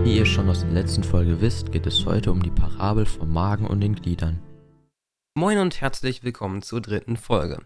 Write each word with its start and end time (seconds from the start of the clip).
Wie 0.00 0.16
ihr 0.16 0.26
schon 0.26 0.48
aus 0.48 0.60
der 0.60 0.70
letzten 0.70 1.04
Folge 1.04 1.40
wisst, 1.40 1.70
geht 1.70 1.86
es 1.86 2.04
heute 2.04 2.32
um 2.32 2.42
die 2.42 2.50
Parabel 2.50 3.06
vom 3.06 3.32
Magen 3.32 3.66
und 3.66 3.80
den 3.80 3.94
Gliedern. 3.94 4.40
Moin 5.34 5.58
und 5.58 5.80
herzlich 5.80 6.24
willkommen 6.24 6.62
zur 6.62 6.80
dritten 6.80 7.16
Folge. 7.16 7.58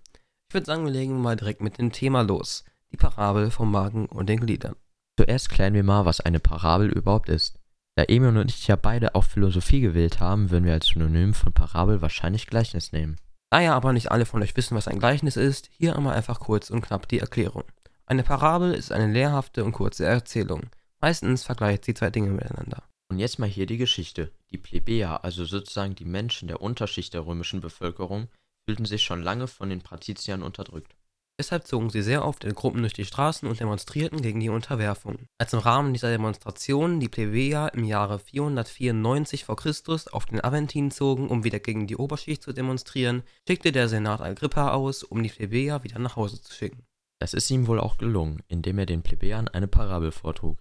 Ich 0.49 0.55
würde 0.55 0.67
sagen, 0.67 0.85
wir 0.85 0.93
legen 0.93 1.21
mal 1.21 1.37
direkt 1.37 1.63
mit 1.63 1.79
dem 1.79 1.93
Thema 1.93 2.23
los. 2.23 2.65
Die 2.93 2.97
Parabel 2.97 3.51
vom 3.51 3.71
Magen 3.71 4.07
und 4.07 4.29
den 4.29 4.41
Gliedern. 4.41 4.77
Zuerst 5.19 5.49
klären 5.49 5.73
wir 5.73 5.85
mal, 5.85 6.05
was 6.05 6.21
eine 6.21 6.41
Parabel 6.41 6.91
überhaupt 6.91 7.31
ist. 7.31 7.59
Da 7.95 8.05
Emil 8.05 8.37
und 8.37 8.51
ich 8.51 8.67
ja 8.69 8.77
beide 8.77 9.15
auch 9.15 9.25
Philosophie 9.25 9.81
gewählt 9.81 10.21
haben, 10.21 10.51
würden 10.51 10.67
wir 10.67 10.75
als 10.75 10.89
Synonym 10.89 11.33
von 11.33 11.55
Parabel 11.55 12.03
wahrscheinlich 12.03 12.47
Gleichnis 12.47 12.93
nehmen. 12.93 13.17
Da 13.51 13.61
ja 13.61 13.75
aber 13.75 13.95
nicht 13.95 14.11
alle 14.11 14.27
von 14.27 14.43
euch 14.43 14.57
wissen, 14.57 14.77
was 14.77 14.89
ein 14.89 14.99
Gleichnis 14.99 15.37
ist, 15.37 15.71
hier 15.73 15.97
einmal 15.97 16.15
einfach 16.15 16.41
kurz 16.41 16.69
und 16.69 16.83
knapp 16.83 17.09
die 17.09 17.21
Erklärung. 17.21 17.65
Eine 18.05 18.23
Parabel 18.23 18.75
ist 18.75 18.93
eine 18.93 19.11
lehrhafte 19.11 19.65
und 19.65 19.73
kurze 19.73 20.05
Erzählung. 20.05 20.65
Meistens 21.01 21.45
vergleicht 21.45 21.85
sie 21.85 21.95
zwei 21.95 22.11
Dinge 22.11 22.31
miteinander. 22.31 22.83
Und 23.09 23.19
jetzt 23.19 23.39
mal 23.39 23.49
hier 23.49 23.67
die 23.67 23.77
Geschichte. 23.77 24.33
Die 24.51 24.59
Plebejer, 24.59 25.25
also 25.25 25.45
sozusagen 25.45 25.95
die 25.95 26.05
Menschen 26.05 26.49
der 26.49 26.61
Unterschicht 26.61 27.15
der 27.15 27.27
römischen 27.27 27.61
Bevölkerung, 27.61 28.29
fühlten 28.67 28.85
sich 28.85 29.05
schon 29.05 29.23
lange 29.23 29.47
von 29.47 29.71
den 29.71 29.83
Patriziern 29.83 30.43
unterdrückt. 30.43 30.97
Deshalb 31.39 31.67
zogen 31.67 31.91
sie 31.91 32.01
sehr 32.01 32.25
oft 32.25 32.45
in 32.45 32.55
Gruppen 32.55 32.81
durch 32.81 32.95
die 32.95 33.05
Straßen 33.05 33.47
und 33.47 33.61
demonstrierten 33.61 34.23
gegen 34.23 34.41
die 34.41 34.49
Unterwerfung. 34.49 35.19
Als 35.39 35.53
im 35.53 35.59
Rahmen 35.59 35.93
dieser 35.93 36.11
Demonstrationen 36.11 36.99
die 36.99 37.11
Plebejer 37.11 37.75
im 37.75 37.85
Jahre 37.85 38.19
494 38.19 39.45
v. 39.45 39.55
Chr. 39.55 39.75
auf 40.13 40.25
den 40.25 40.43
Aventin 40.43 40.91
zogen, 40.91 41.29
um 41.29 41.45
wieder 41.45 41.61
gegen 41.61 41.87
die 41.87 41.97
Oberschicht 41.97 42.43
zu 42.43 42.55
demonstrieren, 42.55 43.23
schickte 43.47 43.71
der 43.71 43.89
Senat 43.89 44.23
Agrippa 44.23 44.73
aus, 44.73 45.03
um 45.03 45.23
die 45.23 45.29
Plebejer 45.29 45.85
wieder 45.85 45.99
nach 45.99 46.17
Hause 46.17 46.41
zu 46.41 46.55
schicken. 46.55 46.87
Das 47.19 47.35
ist 47.35 47.51
ihm 47.51 47.67
wohl 47.67 47.81
auch 47.81 47.99
gelungen, 47.99 48.43
indem 48.49 48.79
er 48.79 48.87
den 48.87 49.03
Plebejern 49.03 49.49
eine 49.49 49.69
Parabel 49.69 50.13
vortrug. 50.13 50.59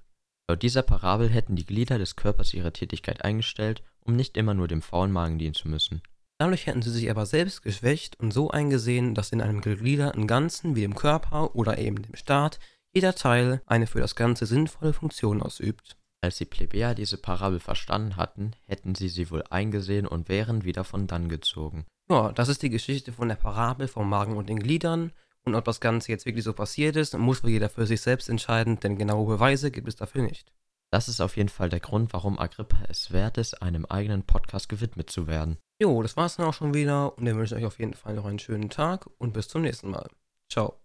Laut 0.47 0.61
dieser 0.61 0.83
Parabel 0.83 1.29
hätten 1.29 1.55
die 1.55 1.65
Glieder 1.65 1.97
des 1.97 2.15
Körpers 2.15 2.53
ihre 2.53 2.71
Tätigkeit 2.71 3.23
eingestellt, 3.23 3.81
um 4.01 4.15
nicht 4.15 4.38
immer 4.38 4.53
nur 4.53 4.67
dem 4.67 4.83
faulen 4.83 5.11
Magen 5.11 5.39
dienen 5.39 5.55
zu 5.55 5.67
müssen. 5.67 6.01
Dadurch 6.38 6.67
hätten 6.67 6.81
sie 6.81 6.91
sich 6.91 7.09
aber 7.09 7.25
selbst 7.25 7.63
geschwächt 7.63 8.19
und 8.19 8.31
so 8.31 8.51
eingesehen, 8.51 9.16
dass 9.16 9.31
in 9.31 9.41
einem 9.41 9.61
gegliederten 9.61 10.27
Ganzen 10.27 10.75
wie 10.75 10.81
dem 10.81 10.95
Körper 10.95 11.55
oder 11.55 11.77
eben 11.79 12.01
dem 12.01 12.16
Staat 12.16 12.59
jeder 12.93 13.16
Teil 13.16 13.61
eine 13.66 13.88
für 13.88 13.99
das 13.99 14.16
Ganze 14.16 14.45
sinnvolle 14.45 14.93
Funktion 14.93 15.41
ausübt. 15.41 15.97
Als 16.21 16.38
die 16.38 16.45
Plebejer 16.45 16.93
diese 16.93 17.17
Parabel 17.17 17.59
verstanden 17.59 18.16
hatten, 18.16 18.51
hätten 18.66 18.95
sie 18.95 19.09
sie 19.09 19.31
wohl 19.31 19.43
eingesehen 19.49 20.07
und 20.07 20.29
wären 20.29 20.63
wieder 20.63 20.83
von 20.83 21.07
dann 21.07 21.29
gezogen. 21.29 21.85
Ja, 22.09 22.31
das 22.31 22.49
ist 22.49 22.61
die 22.61 22.69
Geschichte 22.69 23.13
von 23.13 23.29
der 23.29 23.35
Parabel 23.35 23.88
vom 23.88 24.09
Magen 24.09 24.38
und 24.38 24.49
den 24.49 24.59
Gliedern. 24.59 25.11
Und 25.45 25.55
ob 25.55 25.65
das 25.65 25.79
Ganze 25.79 26.11
jetzt 26.11 26.25
wirklich 26.25 26.43
so 26.43 26.53
passiert 26.53 26.95
ist, 26.95 27.17
muss 27.17 27.43
wohl 27.43 27.51
jeder 27.51 27.69
für 27.69 27.85
sich 27.85 28.01
selbst 28.01 28.29
entscheiden, 28.29 28.79
denn 28.79 28.97
genaue 28.97 29.27
Beweise 29.27 29.71
gibt 29.71 29.88
es 29.88 29.95
dafür 29.95 30.23
nicht. 30.23 30.51
Das 30.91 31.07
ist 31.07 31.21
auf 31.21 31.38
jeden 31.38 31.49
Fall 31.49 31.69
der 31.69 31.79
Grund, 31.79 32.13
warum 32.13 32.39
Agrippa 32.39 32.77
es 32.89 33.11
wert 33.11 33.38
ist, 33.38 33.61
einem 33.61 33.85
eigenen 33.85 34.23
Podcast 34.23 34.69
gewidmet 34.69 35.09
zu 35.09 35.27
werden. 35.27 35.57
Jo, 35.79 36.01
das 36.01 36.16
war's 36.16 36.38
dann 36.38 36.45
auch 36.45 36.53
schon 36.53 36.73
wieder 36.73 37.17
und 37.17 37.25
dann 37.25 37.38
wünsche 37.38 37.55
ich 37.55 37.61
euch 37.61 37.67
auf 37.67 37.79
jeden 37.79 37.93
Fall 37.93 38.16
noch 38.16 38.25
einen 38.25 38.39
schönen 38.39 38.69
Tag 38.69 39.07
und 39.17 39.33
bis 39.33 39.47
zum 39.47 39.61
nächsten 39.61 39.89
Mal. 39.91 40.07
Ciao. 40.49 40.84